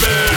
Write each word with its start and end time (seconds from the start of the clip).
Born 0.00 0.33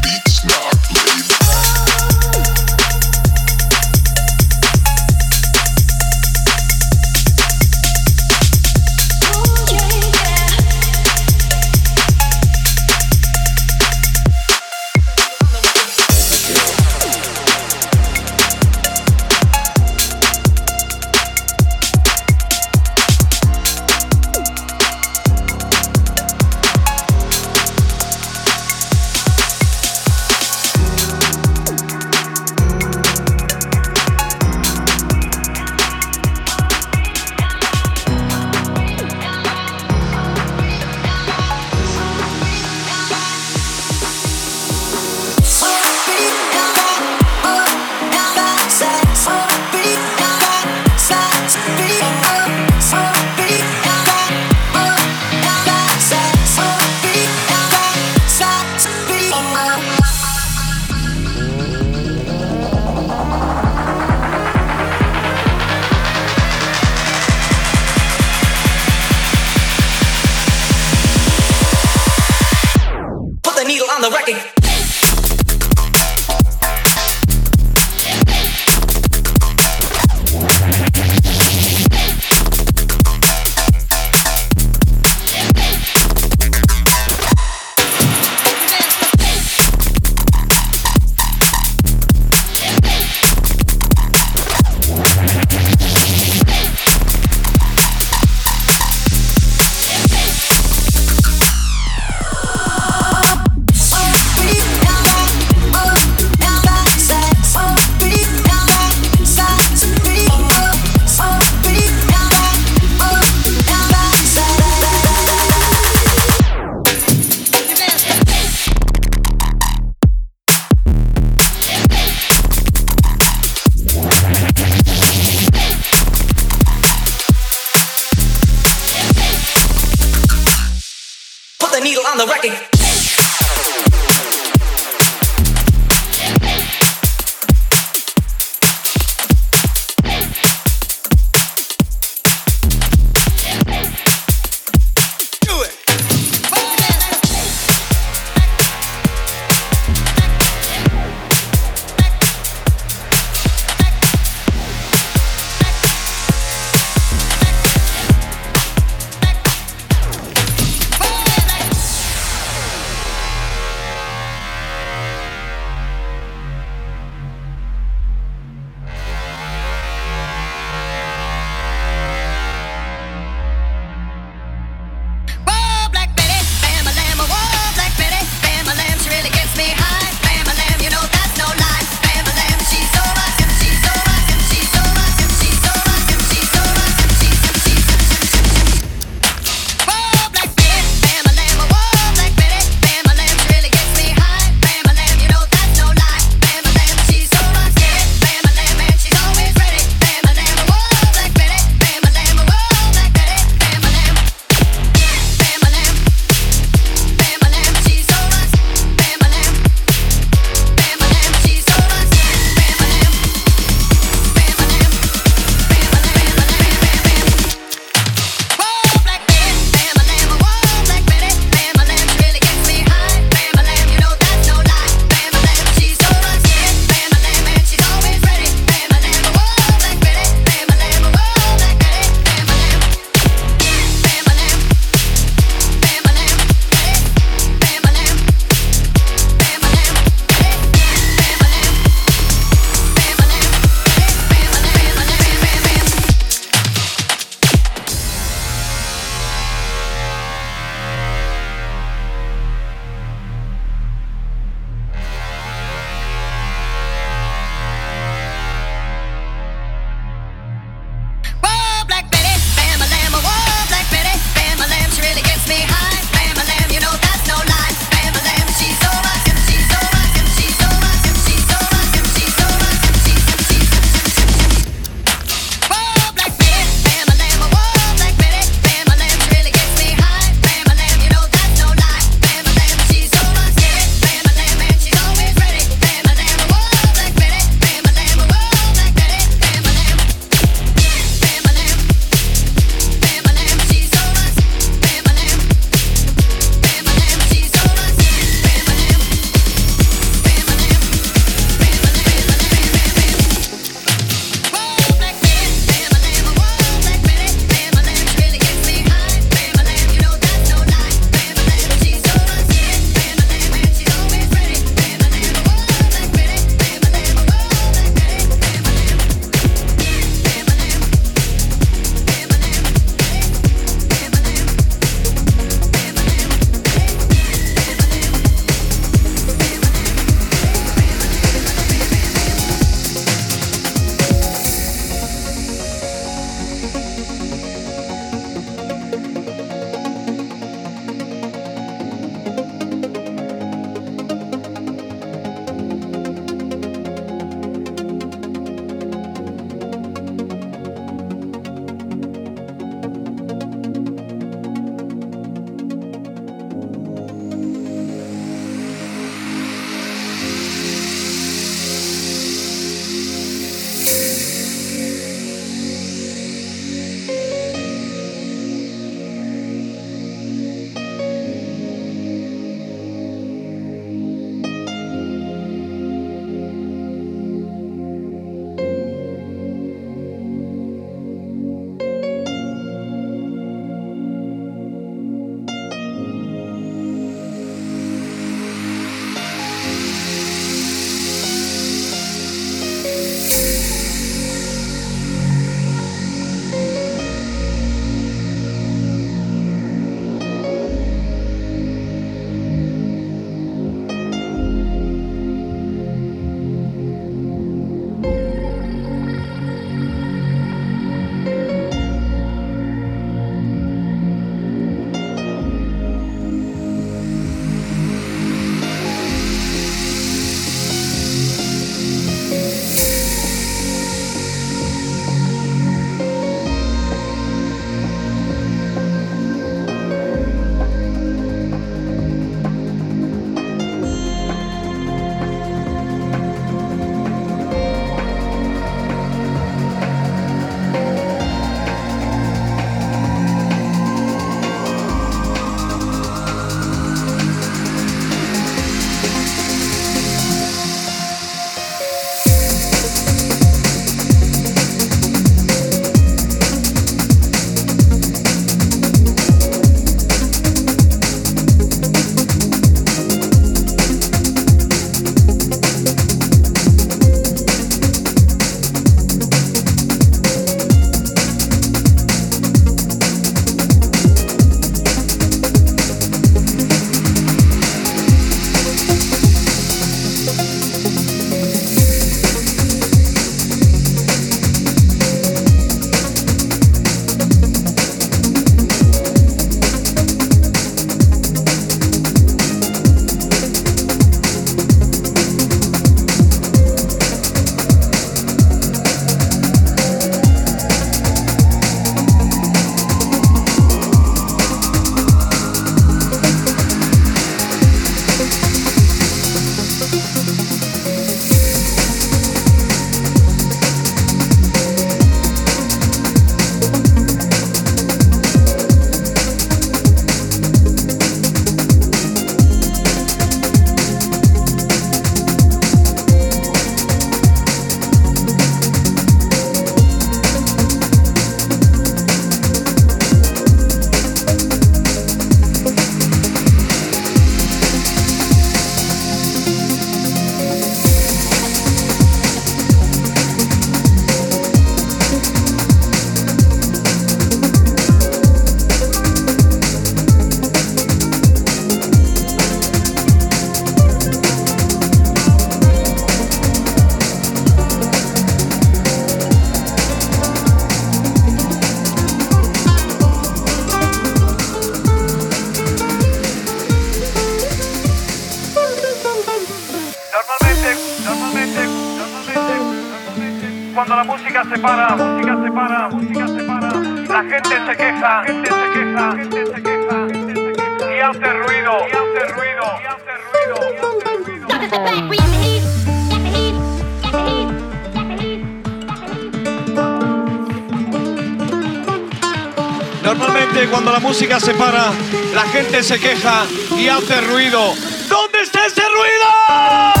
cuando 593.67 593.91
la 593.91 593.99
música 593.99 594.39
se 594.39 594.53
para, 594.53 594.91
la 595.33 595.41
gente 595.43 595.83
se 595.83 595.99
queja 595.99 596.45
y 596.77 596.87
hace 596.87 597.21
ruido. 597.21 597.73
¿Dónde 598.09 598.41
está 598.41 598.65
ese 598.65 598.81
ruido? 598.81 600.00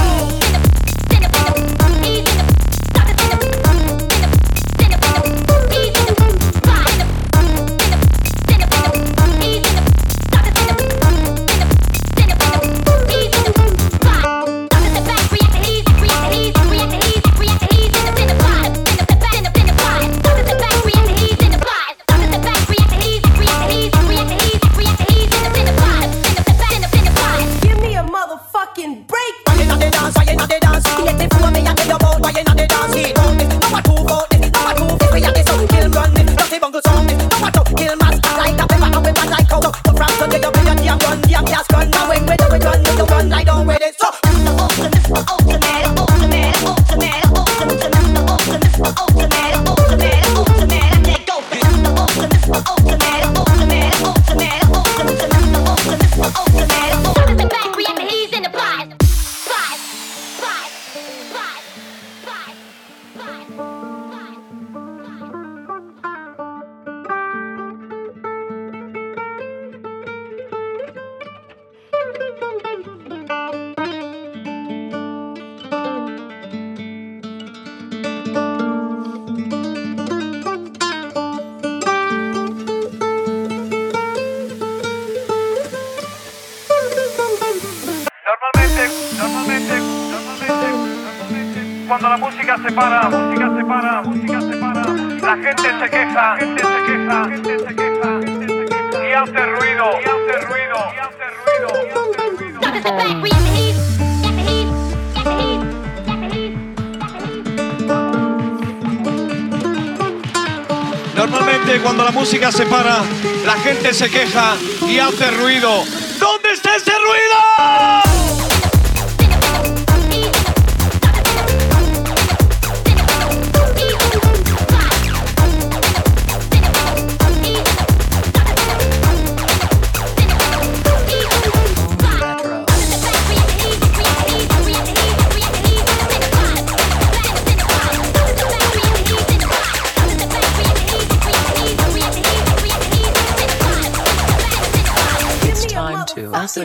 se 112.61 112.67
para, 112.67 113.03
la 113.43 113.53
gente 113.53 113.91
se 113.91 114.07
queja 114.07 114.55
y 114.87 114.99
hace 114.99 115.31
ruido. 115.31 115.83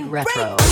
good 0.00 0.10
retro. 0.10 0.65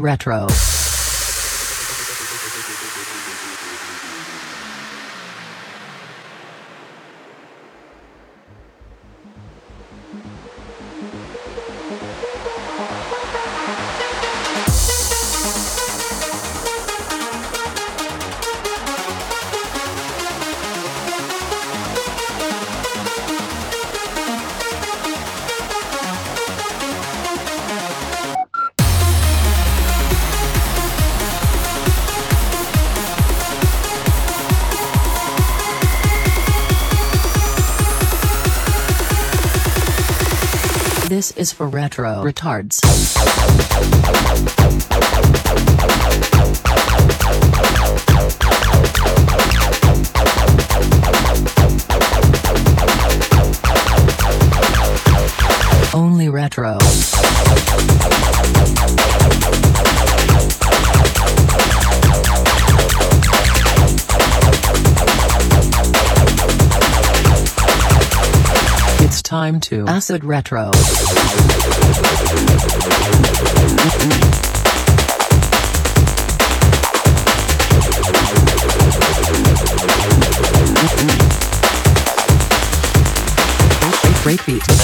Retro. 0.00 0.46
for 41.60 41.68
retro 41.68 42.24
retards. 42.24 42.80
Only 55.92 56.30
retro. 56.30 56.78
Time 69.30 69.60
to 69.60 69.86
Acid 69.86 70.24
Retro. 70.24 70.72
Breakbeat. 84.24 84.79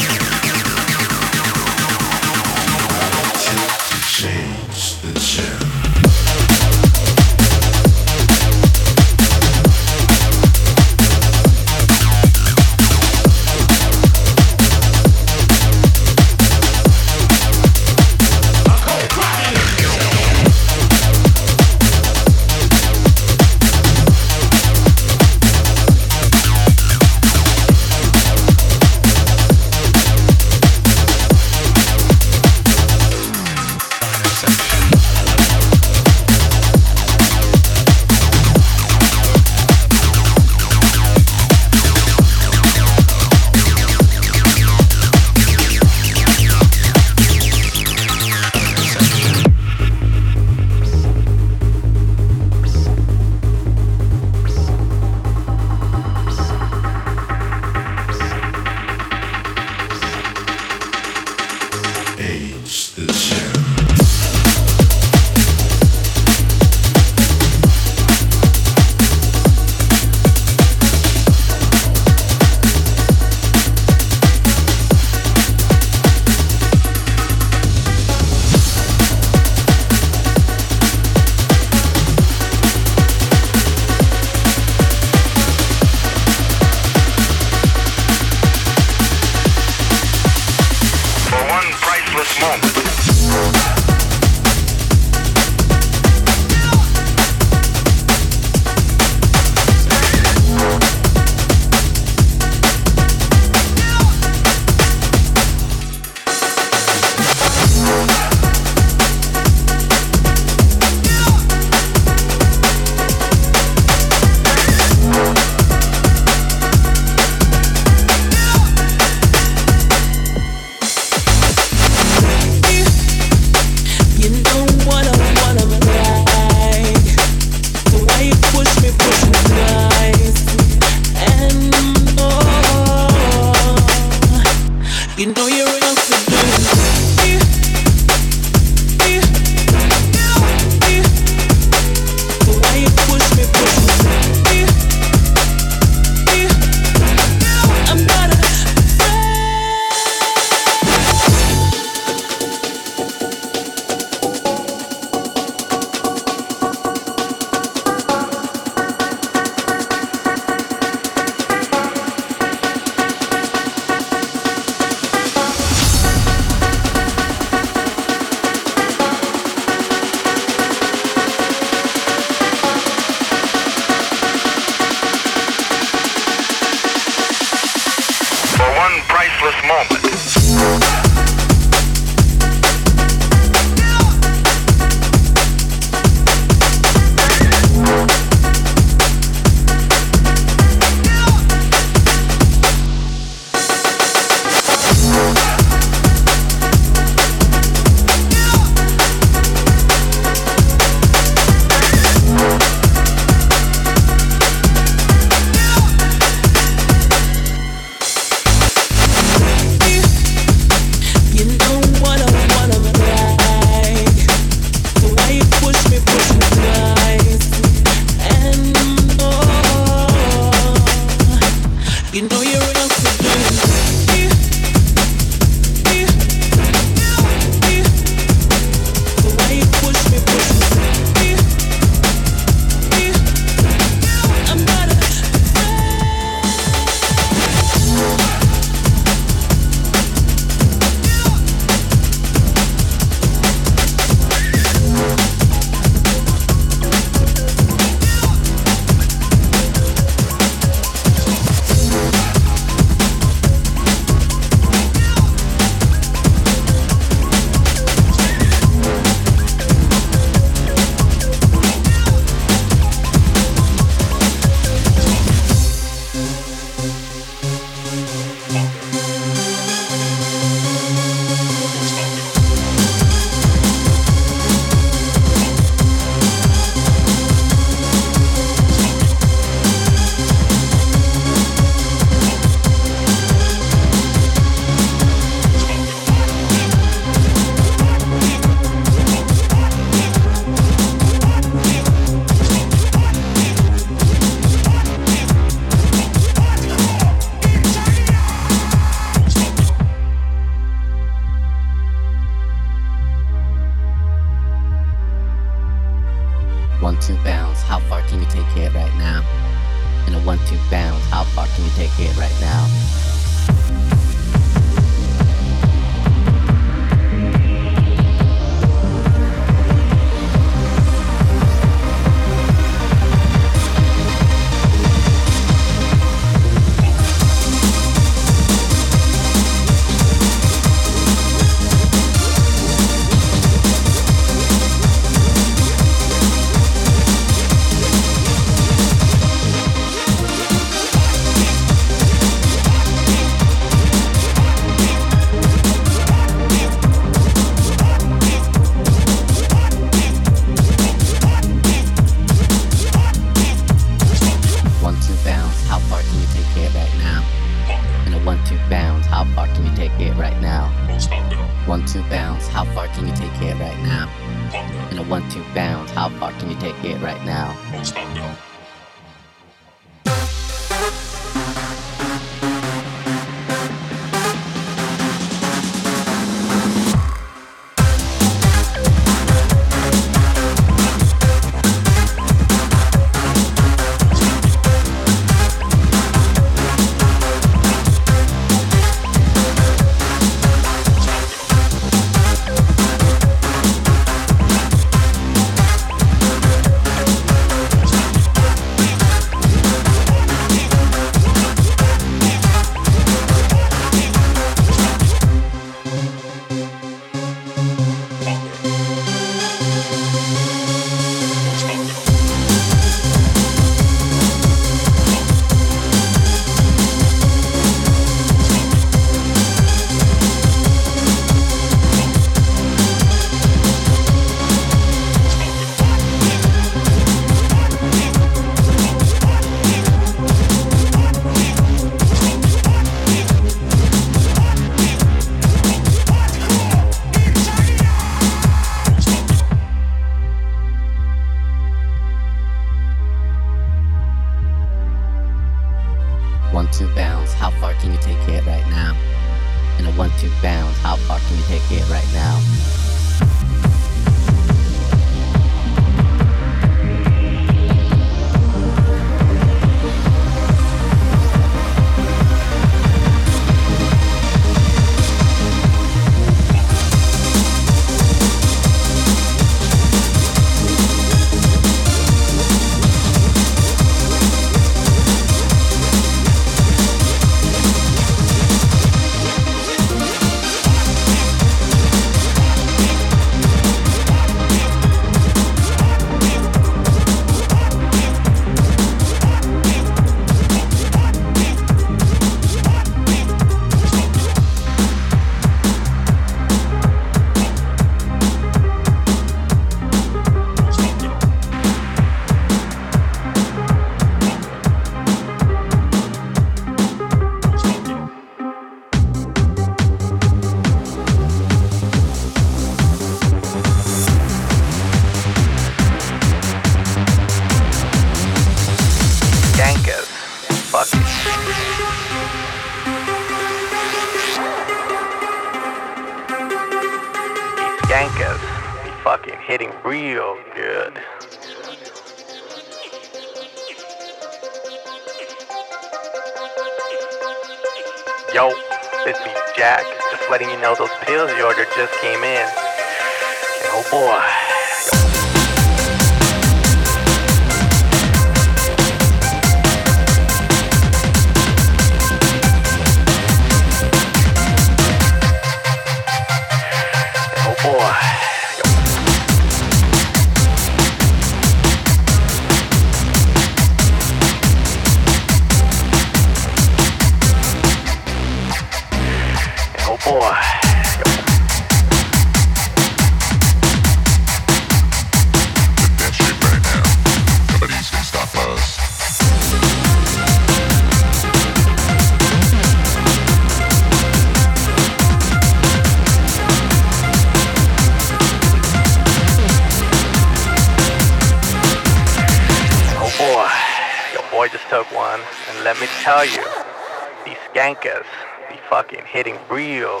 real 599.52 600.00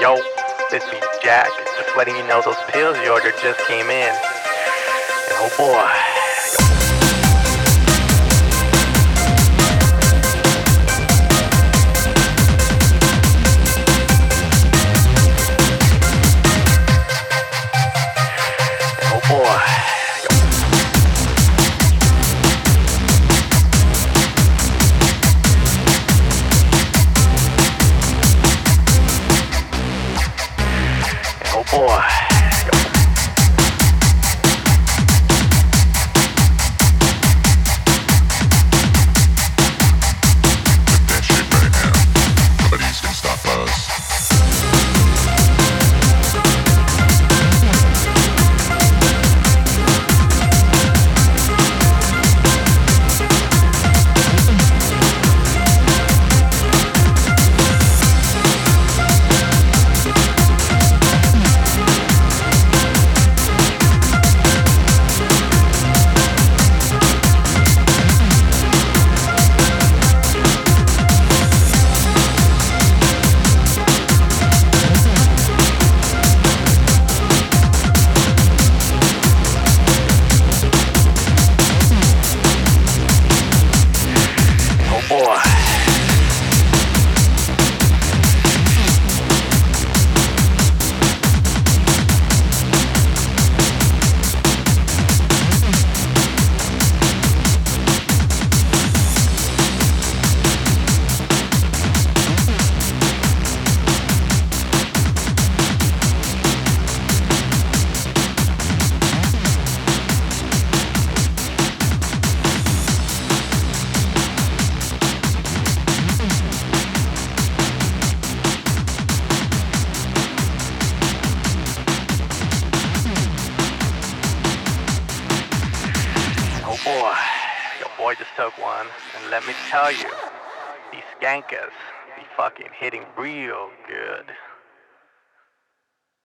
Yo, 0.00 0.14
this 0.70 0.84
be 0.90 0.98
Jack. 1.24 1.48
Just 1.76 1.96
letting 1.96 2.14
you 2.14 2.22
know 2.28 2.40
those 2.40 2.54
pills 2.68 2.96
you 2.98 3.10
ordered 3.10 3.34
just 3.42 3.58
came 3.66 3.86
in. 3.90 4.10
And 4.10 5.34
oh 5.40 5.50
boy. 5.58 6.17